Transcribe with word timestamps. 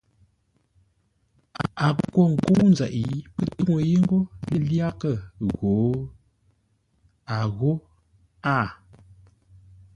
A 1.85 1.87
kwo 2.11 2.21
ńkə́u 2.33 2.61
nzeʼ 2.71 2.95
pə́ 3.35 3.45
tuŋu 3.57 3.77
yé 3.89 3.95
ngô 4.03 4.19
lyaghʼə 4.67 5.13
ghǒ? 5.55 5.73
a 7.35 7.37
ghó 7.57 7.71
a. 8.55 8.57